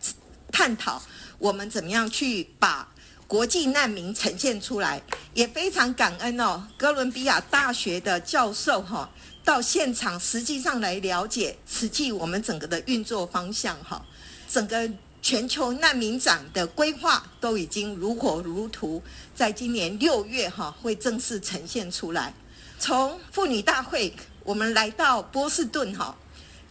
[0.55, 1.01] 探讨
[1.37, 2.87] 我们怎么样去把
[3.27, 5.01] 国际难民呈现出来，
[5.33, 9.09] 也非常感恩哦，哥伦比亚大学的教授哈。
[9.43, 14.01] 到现场实际上来了解实际我们整个的运作方向哈，
[14.47, 14.89] 整个
[15.21, 19.03] 全球难民展的规划都已经如火如荼，
[19.35, 22.33] 在今年六月哈会正式呈现出来。
[22.79, 24.15] 从妇女大会
[24.45, 26.15] 我们来到波士顿哈，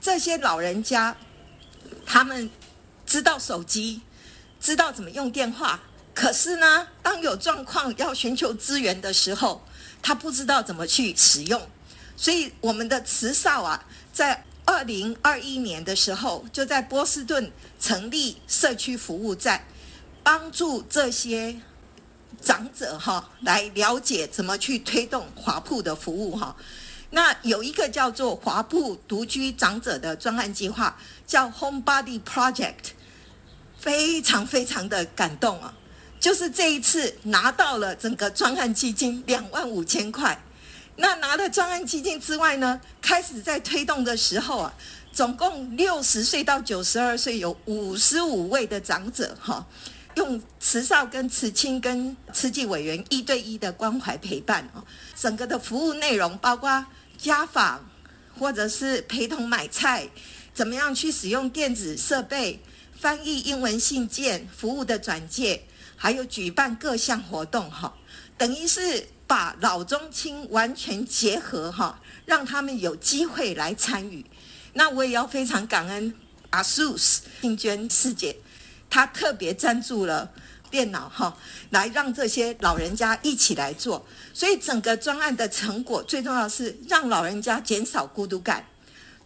[0.01, 1.14] 这些老人家
[2.07, 2.49] 他们
[3.06, 4.00] 知道手机，
[4.60, 5.80] 知道怎么用电话，
[6.14, 9.64] 可是呢，当有状况要寻求资源的时候，
[10.02, 11.60] 他不知道怎么去使用。
[12.16, 19.66] 所以，我们的慈少啊，在二零二一年的时候，就在波士顿成立社区服务站，
[20.22, 21.56] 帮助这些
[22.40, 26.56] 长者哈来了解怎么去推动华埠的服务哈。
[27.14, 32.90] 那有一个叫做华埠独居长者的专案计划，叫 Home Body Project，
[33.79, 35.72] 非常非常的感动啊！
[36.18, 40.42] 就是这一次拿到了整个专案基金两万五千块。
[40.96, 44.74] 那拿了专案基金之外呢，开始在推动的时候啊，
[45.12, 49.64] 总共六十岁到九十二岁有五十五位的长者哈，
[50.16, 54.83] 用慈少跟慈亲跟慈济委员一对一的关怀陪伴啊，
[55.14, 56.85] 整个的服务内容包括
[57.18, 57.88] 家访，
[58.38, 60.09] 或者是陪同买菜，
[60.53, 62.61] 怎么样去使用电子设备，
[62.98, 65.62] 翻译英文信件，服务的转介，
[65.96, 67.94] 还有举办各项活动哈，
[68.37, 69.09] 等于是。
[69.27, 74.22] 把老中青完全结合哈，让他们有机会来参与。
[74.74, 76.14] 那我也要非常感恩
[76.50, 78.37] 阿苏斯庆娟师姐，
[78.90, 80.31] 她特别赞助了
[80.74, 81.37] 电脑哈，
[81.70, 84.05] 来让这些老人家一起来做。
[84.32, 88.66] 所以整个专案的成果最重要是让老人家减少孤独感。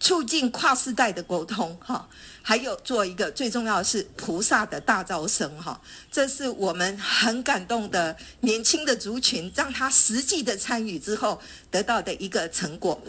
[0.01, 2.09] 促进跨世代的沟通，哈，
[2.41, 5.81] 还有做一个最重要是菩萨的大招生，哈，
[6.12, 13.03] 这是我们很感动的年轻的族群，让他实际的参与之后得到的一个成果。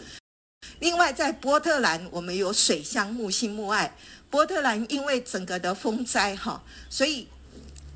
[0.80, 3.94] 另外，在波特兰，我们有水乡木心木爱。
[4.28, 7.28] 波特兰因为整个的风灾，哈，所以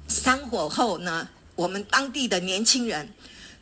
[0.08, 3.12] 山火后呢，我们当地的年轻人。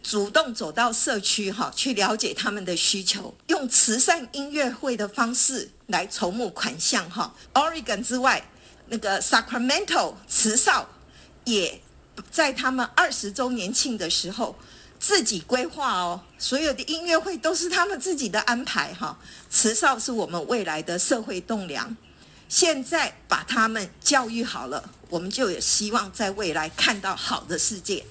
[0.03, 7.32] 主动走到社区哈，去了解他们的需求，用慈善音乐会的方式来筹募款项哈。
[7.55, 8.45] Oregon 之外，
[8.88, 10.88] 那个 Sacramento 慈少
[11.45, 11.80] 也
[12.32, 14.57] 在他们二十周年庆的时候，
[14.99, 19.16] 自己规划哦，所有的音乐会都是他们自己的安排哈。
[19.49, 21.97] 慈少是我们未来的社会栋梁，
[22.49, 28.02] 现在把他们教育好了，我们就有希望在未来看到好的世界。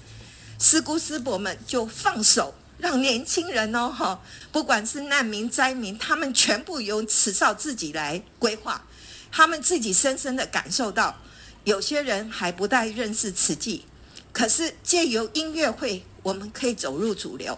[0.59, 4.21] 师姑师伯们就放手，让年轻人哦哈，
[4.51, 8.85] 不管是难民灾民，他们全部由慈少自己来规划，
[9.31, 11.17] 他们自己深深的感受到，
[11.63, 13.83] 有些人还不太认识慈济。
[14.31, 17.57] 可是借由音乐会，我们可以走入主流，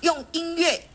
[0.00, 0.88] 用音乐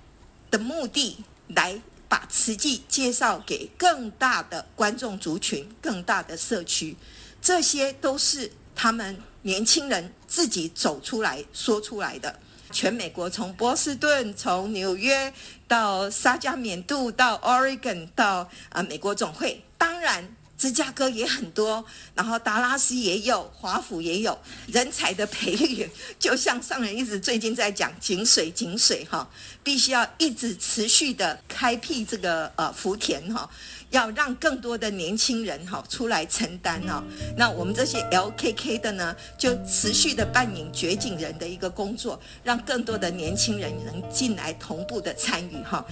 [0.49, 6.97] 的目的来把慈济介绍给更大的观众族群、更大的社区，
[7.41, 12.39] 这些都是他们年轻人自己走出来说出来的。
[12.71, 15.33] 全美国，从波士顿、从纽约
[15.67, 20.36] 到沙加缅度，到 Oregon，到啊美国总会，当然。
[20.57, 21.85] 芝加哥也很多，
[22.15, 24.37] 然后达拉斯也有，华府也有，
[24.67, 25.87] 人才的培育，
[26.17, 29.29] 就像上人一直最近在讲井水井水哈，
[29.63, 33.47] 必须要一直持续的开辟这个呃福田哈，
[33.91, 37.03] 要让更多的年轻人哈出来承担哈，
[37.37, 45.85] 那我们这些 LKK 的呢，就持续的扮演掘井人的一个工作，让更多的年轻人能进来同步的参与哈。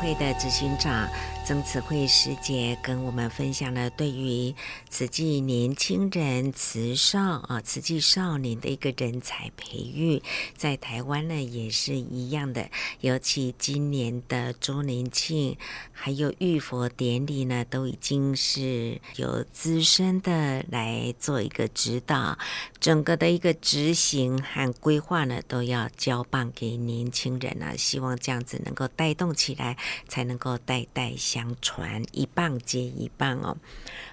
[0.00, 1.06] 会的执行长
[1.50, 4.54] 曾慈慧师姐跟我们分享了对于
[4.88, 10.22] 慈济年轻人慈少啊，慈济少年的一个人才培育，
[10.56, 12.70] 在台湾呢也是一样的。
[13.00, 15.56] 尤其今年的周年庆
[15.90, 22.38] 还有浴佛典礼呢，都已经是有资深的来做一个指导，
[22.78, 27.74] 整个的一个执行和规划呢，都要交棒给年轻人啊。
[27.76, 29.34] 希望这样子能够带动。
[29.34, 29.76] 起来，
[30.06, 33.56] 才能够代代相相传，一棒接一棒哦。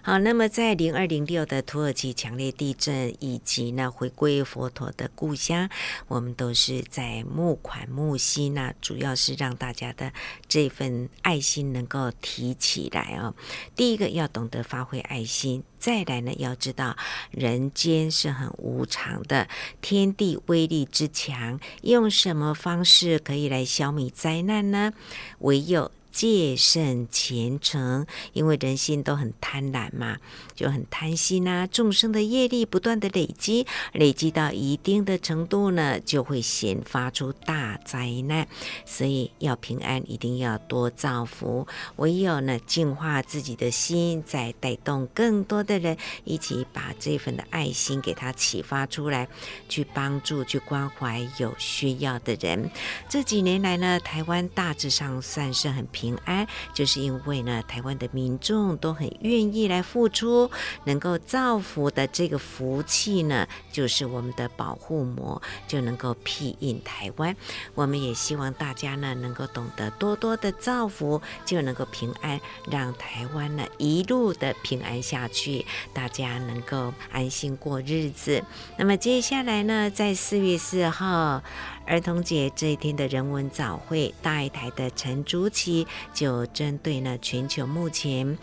[0.02, 5.70] 好，那么在零二零六的土耳其强烈地震，以及呢回归佛陀的故乡，
[6.08, 10.14] 我们都是在募款募息，那主要是让大家的
[10.48, 13.36] 这份爱心能够提起来哦。
[13.76, 16.96] 第一个要懂得发挥爱心，再来呢要知道
[17.32, 19.50] 人间是很无常的，
[19.82, 24.94] 天地威力之强，用什么方式可以来消弭灾难呢？
[25.40, 25.92] 唯有。
[26.18, 30.18] 戒慎虔诚，因为人心都很贪婪嘛，
[30.56, 31.68] 就很贪心呐、啊。
[31.68, 38.48] 众生的业力不断的累积，累积到一定的程度呢，就会显发出大灾难。
[38.84, 41.68] 所以要平安，一定要多造福。
[41.98, 49.28] 唯有呢，净化自己的心，再带动更多的人一起把这份的爱心给他启发出来，
[49.70, 52.72] 去帮助、去关怀有需要的人。
[53.08, 56.07] 这几年来呢，台湾大致上算是很平。
[56.08, 60.50] 平安，就是因为呢，台湾的民众都很愿意来付出，
[60.86, 67.36] 能够造福的这个福气呢，就是我们的保护膜就能够庇荫台湾。
[67.76, 72.40] 我们也希望大家呢，能够懂得多多的造福，就能够平安，
[72.72, 78.42] 让台湾呢一路的平安下去，大家能够安心过日子。
[78.78, 81.44] 那么接下来呢，在四月四号。
[81.88, 88.38] 儿童节这一天的人文早会，大爱台的陈竹琪就针对呢全球目前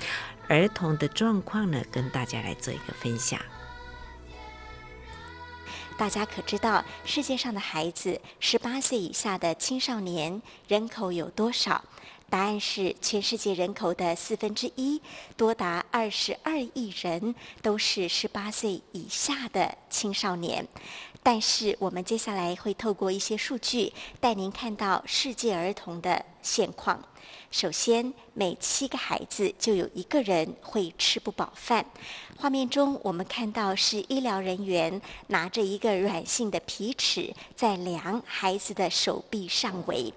[0.48, 3.38] 儿童的状况呢，跟大家来做一个分享。
[5.98, 11.84] 大家可知道世界上的孩子，十八岁以下的青少年人口有多少？
[12.30, 15.00] 答案是全世界人口的四分之一，
[15.36, 20.66] 多达二十二亿人都是十八岁以下的青少年。
[21.24, 27.02] 但是，我们接下来会透过一些数据，带您看到世界儿童的现况。
[27.50, 31.86] 首先，每七个孩子就有一个人会吃不饱饭。
[32.36, 40.12] 画面中，我们看到是医疗人员拿着一个软性的皮尺，在量孩子的手臂上围。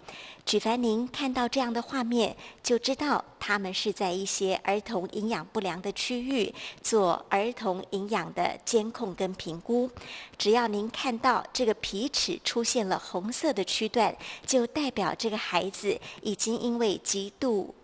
[0.47, 2.33] 举凡您看到这样的画面，
[2.63, 9.91] 就知道他们是在一些儿童营养不良的区域做儿童营养的监控跟评估。
[10.37, 17.75] 只要您看到这个皮尺出现了红色的区段，就代表这个孩子已经因为极度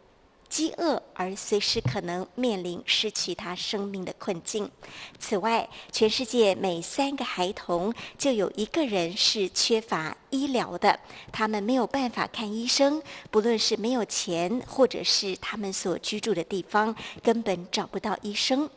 [0.53, 4.69] 饥饿而随时可能面临失去他生命的困境。
[5.17, 10.99] 此外，全世界每三个孩童就有一个人是缺乏医疗的，
[11.31, 13.01] 他们没有办法看医生，
[13.31, 18.69] 不论是没有钱，或者是他们所居住的地方根本找不到医生。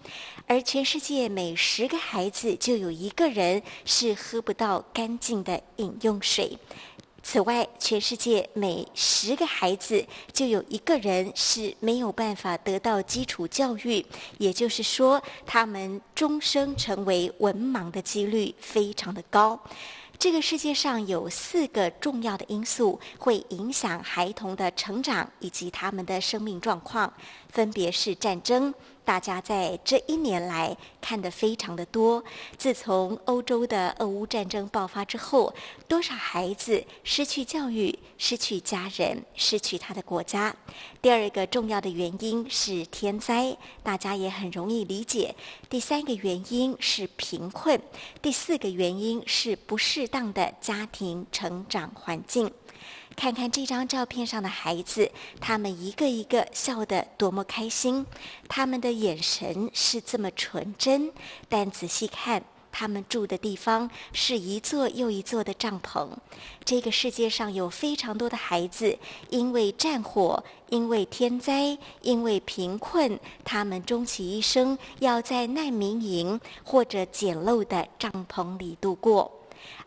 [0.46, 6.56] 而全世界每十个孩子就有一个人是喝不到干净的饮用水。
[7.28, 14.06] 此外，全世界每十个孩子就有一个人是没有办法得到基础教育，
[14.38, 19.60] 也就是说，他们终生成为文盲的几率非常的高。
[20.16, 27.12] 这个世界上有四个重要的因素会影响孩童的成长以及他们的生命状况，
[27.48, 28.72] 分别是战争。
[29.06, 32.22] 大家在这一年来看得非常的多。
[32.58, 35.54] 自从欧洲的俄乌战争爆发之后，
[35.86, 40.54] 多少孩子失去教育、失去家人、失去他的国家。
[41.00, 45.32] 第二个重要的原因是天灾，大家也很容易理解。
[45.70, 47.80] 第三个原因是贫困，
[48.20, 52.50] 第四个原因是不适当的家庭成长环境。
[53.16, 55.10] 看看这张照片上的孩子，
[55.40, 58.04] 他们一个一个笑得多么开心，
[58.46, 61.10] 他们的眼神是这么纯真。
[61.48, 66.06] 但仔细看，他们住的地方是一座又一座的帐篷。
[66.62, 68.98] 这个世界上有非常多的孩子，
[69.30, 79.32] 因为战火、因为天灾、因为贫困，他们终其一生要在难民营或者简陋的帐篷里度过。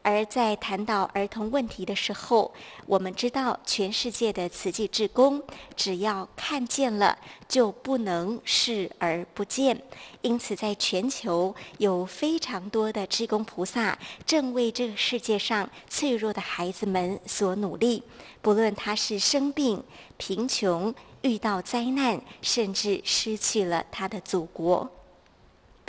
[0.01, 2.51] 而在谈到儿童问题的时候，
[2.85, 5.41] 我们知道全世界的慈济志工，
[5.75, 9.79] 只要看见了，就不能视而不见。
[10.21, 18.03] 因此，在全球有非常多的志工菩萨，正为这个世界上脆弱的孩子们所努力。
[18.41, 19.83] 不论他是生病、
[20.17, 24.89] 贫穷、遇到灾难，甚至失去了他的祖国。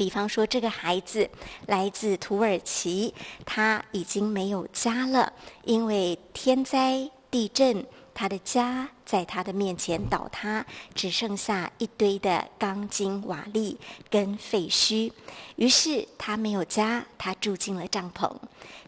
[0.01, 1.29] 比方说，这个孩子
[1.67, 3.13] 来自土耳其，
[3.45, 5.31] 他已经没有家了，
[5.65, 7.85] 因为天灾地震，
[8.15, 13.77] 他的家在他的面前倒塌，只剩下一堆的钢筋瓦砾
[14.09, 15.13] 跟废墟。
[15.57, 18.35] 于是他没有家，他住进了帐篷。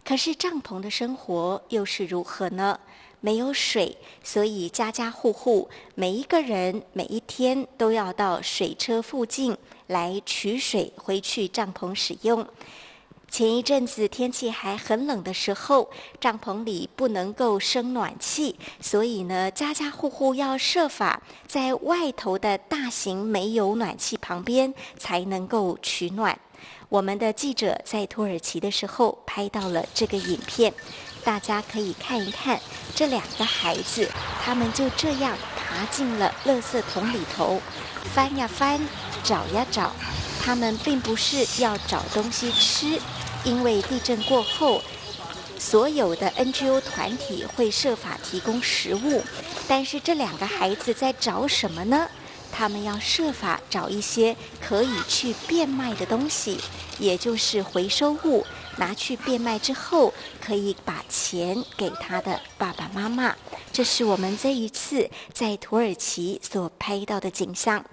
[0.02, 2.80] 可是帐篷的生活又是如何呢？
[3.20, 9.56] 没有水，所以家家户户每一个人每一天都要到水车附近
[9.92, 12.46] 来取水回去帐篷使用。
[13.30, 15.88] 前一阵子天气还很冷的时候，
[16.20, 26.38] 帐篷里不能够生暖气，所以呢，家家户户要设法在外头的大型煤油暖气旁边才能够取暖。
[26.90, 30.74] 我们的记者在土耳其的时候拍到了这个影片。
[31.24, 32.60] 大家可以看一看
[32.94, 34.10] 这两个孩子，
[34.44, 35.38] 他们就这样
[35.72, 37.60] 爬进了垃圾桶里头，
[38.14, 38.78] 翻呀翻，
[39.24, 39.92] 找呀找。
[40.44, 43.00] 他们并不是要找东西吃，
[43.42, 44.82] 因为地震过后，
[45.58, 49.24] 所有的 NGO 团体会设法提供食物。
[49.66, 52.06] 但是这两个孩子在找什么呢？
[52.52, 56.60] 他们要设法找一些可以去变卖的东西，
[56.98, 58.44] 也就是回收物。
[58.76, 63.34] 拿去变卖之后，可以把钱给他的爸爸妈妈。
[63.70, 67.84] 这是我们这一次在土耳其所拍到的景象。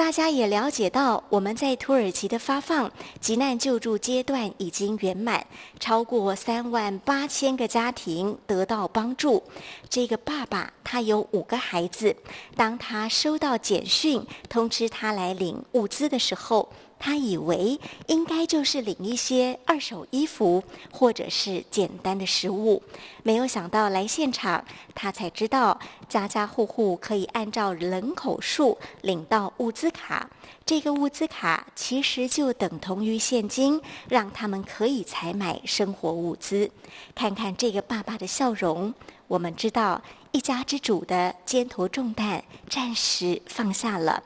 [0.00, 2.90] 大家也了解到，我们在土耳其的发放
[3.20, 5.46] 急难救助阶段已经圆满，
[5.78, 9.42] 超过三万八千个家庭得到帮助。
[9.90, 12.16] 这个爸爸他有五个孩子，
[12.56, 16.70] 当他收到简讯通知他来领物资的时候，
[17.00, 22.82] 他以为应该就是领一些二手衣服或者是简单的食物，
[23.22, 24.62] 没有想到来现场，
[24.94, 25.80] 他才知道
[26.10, 30.28] 家家户户可以按照人口数领到物资卡。
[30.66, 36.70] 这个物资卡其实就等同于现金，让他们可以采买生活物资。
[37.14, 38.92] 看看这个爸爸的笑容，
[39.26, 44.22] 我们知道一家之主的肩头重担暂时放下了。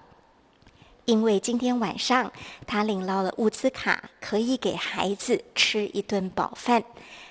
[1.05, 2.33] 因为今天晚上
[2.67, 6.83] 他领到了物资卡，可以给孩子吃一顿饱饭。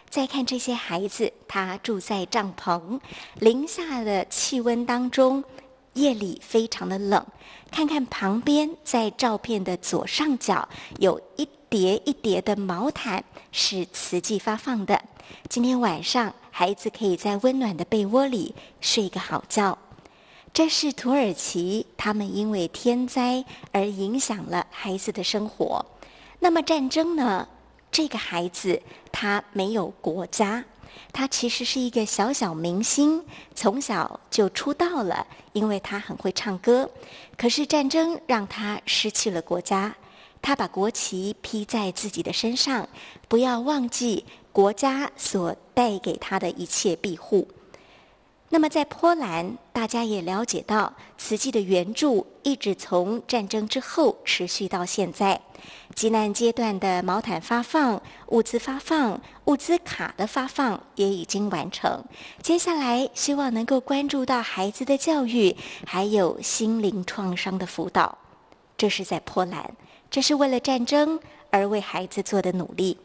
[0.09, 2.99] 再看这些孩子，他住在帐篷，
[3.39, 5.43] 零下的气温当中，
[5.93, 7.25] 夜里非常的冷。
[7.71, 10.69] 看看旁边，在照片的左上角，
[10.99, 15.01] 有一叠一叠的毛毯，是慈济发放的。
[15.49, 19.75] 今天晚上，孩子可以在温暖的被窝里睡个好觉。
[20.53, 25.83] 这是土耳其，他们因为天灾而影响了孩子的生活。
[26.37, 27.47] 那么战争呢？
[27.91, 28.79] 这个孩子
[29.11, 30.63] 他没有国家，
[31.11, 33.23] 他其实是一个小小明星，
[33.55, 36.87] 从小就出道了，因为他很会唱歌。
[37.35, 39.95] 可是战争让他失去了国家，
[40.39, 42.87] 他把国旗披在自己的身上，
[43.27, 47.47] 不要忘记国家所带给他的一切庇护。
[48.53, 55.41] 那么，在波兰，大家也了解到，慈济的援助一直从战争之后持续到现在。
[55.95, 62.03] 急难阶段的毛毯发放、物资发放、物资卡的发放也已经完成。
[62.43, 68.15] 接下来，希望能够关注到孩子的教育，还有心灵创伤的辅导。
[68.77, 69.75] 这是在波兰，
[70.11, 72.99] 这是为了战争而为孩子做的努力。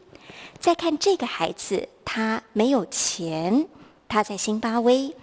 [0.59, 3.67] 再看这个孩子，他没有钱。
[4.09, 5.15] 她在辛巴威，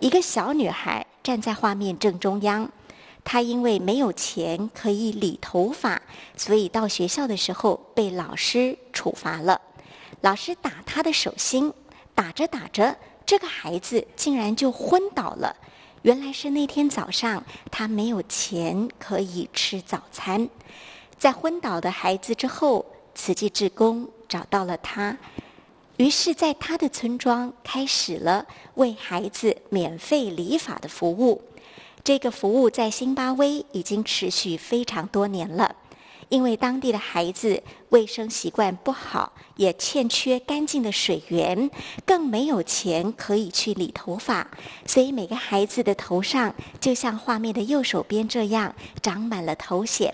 [0.00, 2.68] 一个小女孩站在画面正中央。
[3.22, 6.02] 她因为没有钱可以理头发，
[6.36, 9.60] 所以到学校的时候被老师处罚了。
[10.20, 11.72] 老师打她的手心，
[12.12, 15.54] 打着打着，这个孩子竟然就昏倒了。
[16.02, 20.48] 原来是那天早上她没有钱可以吃早餐。
[21.16, 25.16] 在昏倒的孩子之后，慈济志工找到了她。
[25.96, 31.40] 于是，在他的村庄开始了为孩子免费理发的服务。
[32.02, 35.76] 这个服务在辛巴威已经持续非常多年了。
[36.30, 41.70] 因为当地的孩子卫生习惯不好，也欠缺干净的水源，
[42.04, 44.50] 更没有钱可以去理头发，
[44.86, 50.10] 所以每个孩子的头上就像画面的右手边这样长满了头癣。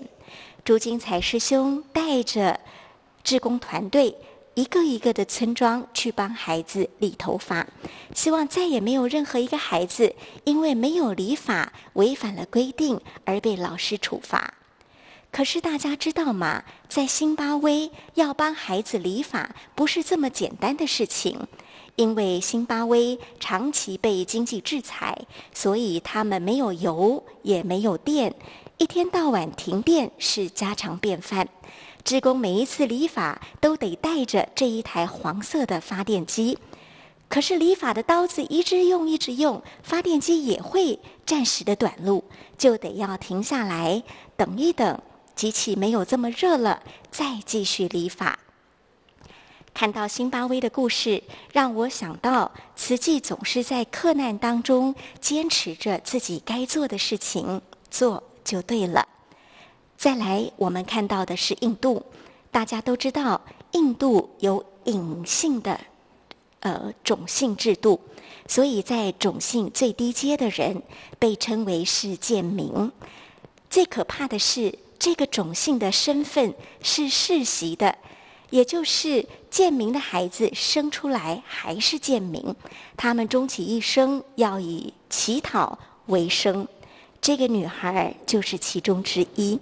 [0.63, 2.59] 朱金才师兄带着
[3.23, 4.15] 志工团队。
[4.53, 7.65] 一个一个的村庄去帮孩子理头发，
[8.13, 14.53] 希望再也没有任何一个孩子因为没有理发违反了规定而被老师处罚。
[15.31, 16.63] 可是大家知道吗？
[16.89, 21.47] 在辛巴威要帮孩子理发不是这么简单的事情，
[21.95, 25.17] 因为辛巴威长期被经济制裁，
[25.53, 28.35] 所以他们没有油也没有电，
[28.77, 31.47] 一天到晚停电是家常便饭。
[32.03, 36.57] 职工每一次理发都得带着这一台黄色的发电机，
[37.29, 42.23] 可是理发的刀子一直用一直用，发电机也会暂时的短路，
[42.57, 44.03] 就得要停下来
[44.35, 44.99] 等一等，
[45.35, 46.81] 机器没有这么热了，
[47.11, 48.37] 再继续理发。
[49.73, 51.23] 看到辛巴威的故事，
[51.53, 59.07] 让我想到慈济总是在克难当中坚持着自己该做的事情，做就对了。
[60.01, 62.01] 再来，我们看到的是印度，
[62.49, 63.39] 大家都知道，
[63.73, 65.79] 印度有隐性的
[66.61, 68.01] 呃种姓制度，
[68.47, 70.81] 所以在种姓最低阶的人
[71.19, 72.91] 被称为是贱民。
[73.69, 77.95] 最可怕的是，这个种姓的身份是世袭的。
[78.49, 82.43] 也就是贱民的孩子生出来还是贱民，
[82.97, 85.77] 他们终其一生要以乞讨
[86.07, 86.67] 为生。
[87.21, 89.59] 这个女孩就是其中之一。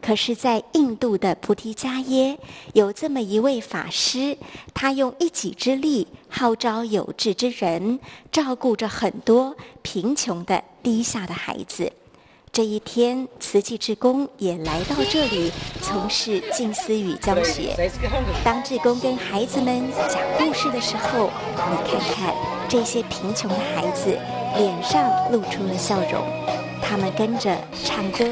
[0.00, 2.38] 可是，在印度的菩提迦耶，
[2.72, 4.36] 有这么一位法师，
[4.72, 8.00] 他用一己之力号召有志之人，
[8.32, 11.92] 照顾着很多贫穷的低下的孩子。
[12.52, 17.76] 这一天，慈济志工也来到这里从事静思语教学。
[18.42, 22.34] 当志工跟孩子们讲故事的时候，你看看
[22.68, 24.18] 这些贫穷的孩子
[24.56, 26.24] 脸上露出了笑容，
[26.82, 28.24] 他们跟着唱歌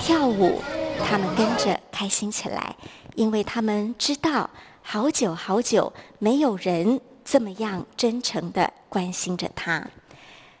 [0.00, 0.62] 跳舞，
[1.04, 2.76] 他们跟着开心起来，
[3.14, 4.48] 因为他们知道
[4.82, 9.86] 好久好久没有人这么样真诚地关心着他。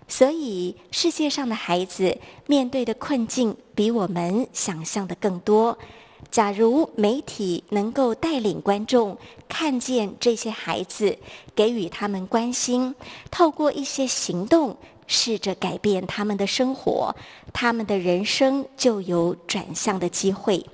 [0.08, 5.78] 所以，世界上的孩子面对的困境比我们想象的更多。
[6.30, 9.16] 假如媒体能够带领观众
[9.48, 11.18] 看见这些孩子，
[11.54, 12.94] 给予他们关心，
[13.30, 14.76] 透过一些行动，
[15.08, 17.12] 试着改变他们的生活，
[17.52, 20.64] 他们的人生就有转向的机会。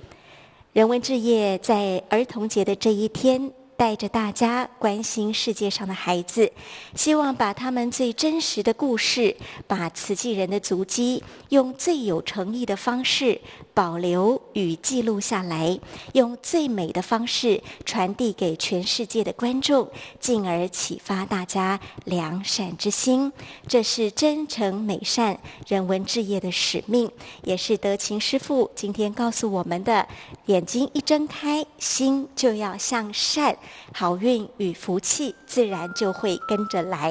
[0.74, 3.50] 人文置业在儿童节的这一天。
[3.76, 6.50] 带着大家关心世界上的孩子，
[6.94, 13.40] 希望把他们最真实的故事，把慈济人的足迹，用最有诚意的方式
[13.72, 15.78] 保留与记录下来，
[16.12, 19.88] 用最美的方式传递给全世界的观众，
[20.20, 23.32] 进而启发大家良善之心。
[23.66, 27.10] 这是真诚美善人文志业的使命，
[27.42, 30.06] 也是德勤师父今天告诉我们的：
[30.46, 33.56] 眼睛一睁开，心就要向善。
[33.94, 37.10] 好运与福气自然就会跟着来。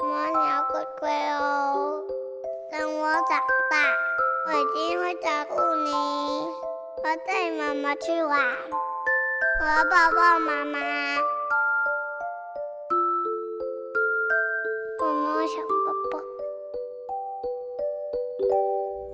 [0.00, 2.02] 我鸟乖乖哦，
[2.70, 3.40] 等我长
[3.70, 3.76] 大，
[4.46, 5.90] 我一定会照顾你。
[6.98, 8.40] 我带妈妈去玩，
[9.60, 10.78] 我要抱抱妈妈。
[15.00, 16.20] 我妈想抱抱。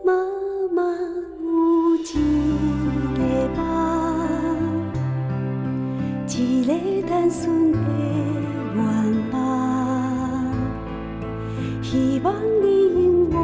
[0.04, 0.12] 妈
[0.70, 2.02] 妈有一
[6.36, 6.72] 一个
[7.08, 7.78] 单纯的
[8.74, 8.78] 愿
[9.30, 9.34] 望，
[11.80, 13.36] 希望你永远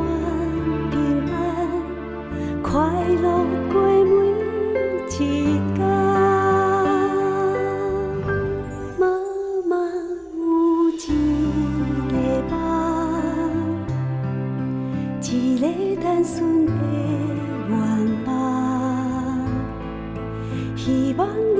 [0.90, 0.98] 平
[1.30, 1.38] 安
[2.64, 2.68] 快
[3.22, 3.24] 乐
[3.72, 3.74] 过
[4.04, 4.10] 每
[5.06, 5.16] 一天。
[8.98, 9.02] 妈
[9.68, 9.70] 妈
[10.34, 10.40] 有
[10.90, 11.00] 一
[12.10, 12.12] 个
[12.50, 12.52] 梦，
[15.22, 15.24] 一
[15.60, 15.64] 个
[16.02, 16.72] 单纯的
[17.68, 17.72] 愿
[18.26, 18.28] 望，
[20.74, 21.20] 希望
[21.56, 21.58] 你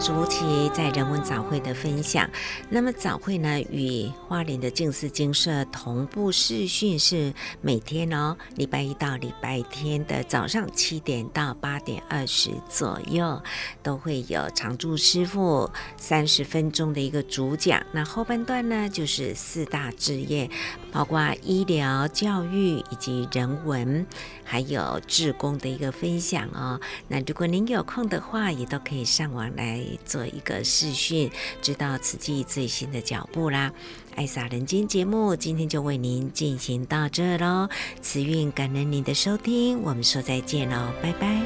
[0.00, 2.28] 竹琪在人文早会的分享。
[2.70, 13.42] 那么早会呢，与花莲的静思精舍同步视讯，是每天哦，礼拜一到礼拜天的早上七点到八点二十左右，
[13.82, 17.84] 都会有常驻师傅三十分钟的一个主讲。
[17.90, 20.48] 那后半段呢，就是四大志业，
[20.92, 24.06] 包括医疗、教育以及人文。
[24.50, 31.30] 还有志工的一个分享哦，那如果您有空的话，也都可以上网来做一个视讯，
[31.60, 33.70] 知道慈济最新的脚步啦。
[34.14, 37.68] 爱洒人间节目今天就为您进行到这喽，
[38.00, 41.42] 慈运感恩您的收听，我们说再见喽，拜拜。